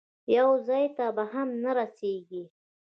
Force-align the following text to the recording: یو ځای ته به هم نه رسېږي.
یو 0.37 0.49
ځای 0.67 0.85
ته 0.97 1.05
به 1.15 1.23
هم 1.33 1.49
نه 1.63 1.71
رسېږي. 1.77 2.43